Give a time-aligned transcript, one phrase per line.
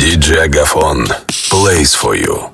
[0.00, 1.06] DJ Agafon
[1.50, 2.53] plays for you.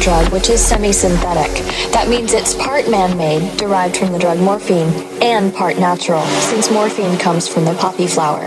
[0.00, 1.52] Drug, which is semi synthetic.
[1.92, 4.88] That means it's part man made, derived from the drug morphine,
[5.22, 8.46] and part natural, since morphine comes from the poppy flower.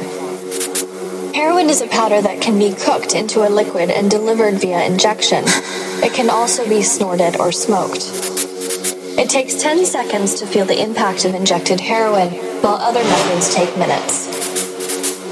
[1.34, 5.44] Heroin is a powder that can be cooked into a liquid and delivered via injection.
[6.04, 8.02] It can also be snorted or smoked.
[9.18, 12.30] It takes 10 seconds to feel the impact of injected heroin,
[12.62, 14.41] while other methods take minutes.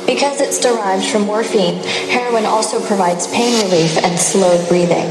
[0.10, 1.76] Because it's derived from morphine,
[2.10, 5.06] heroin also provides pain relief and slowed breathing.